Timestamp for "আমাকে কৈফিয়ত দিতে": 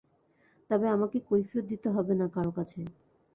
0.89-1.87